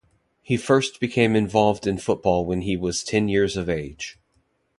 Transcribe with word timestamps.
He 0.41 0.57
first 0.57 0.99
became 0.99 1.35
involved 1.35 1.85
in 1.85 1.99
football 1.99 2.43
when 2.43 2.61
he 2.63 2.75
was 2.75 3.03
ten 3.03 3.27
years 3.29 3.55
of 3.55 3.69
age. 3.69 4.17